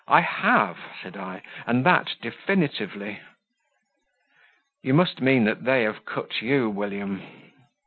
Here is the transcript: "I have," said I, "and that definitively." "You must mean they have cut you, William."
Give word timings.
"I 0.07 0.21
have," 0.21 0.79
said 0.99 1.15
I, 1.15 1.43
"and 1.67 1.85
that 1.85 2.15
definitively." 2.23 3.19
"You 4.81 4.95
must 4.95 5.21
mean 5.21 5.43
they 5.59 5.83
have 5.83 6.05
cut 6.05 6.41
you, 6.41 6.71
William." 6.71 7.21